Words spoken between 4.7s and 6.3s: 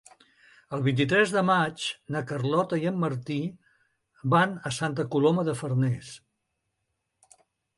a Santa Coloma de Farners.